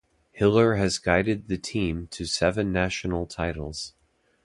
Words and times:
Hiller 0.31 0.77
has 0.77 0.97
guided 0.97 1.47
the 1.47 1.59
team 1.59 2.07
to 2.07 2.25
seven 2.25 2.71
National 2.71 3.27
Titles. 3.27 3.93